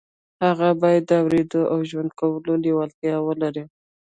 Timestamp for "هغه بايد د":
0.45-1.11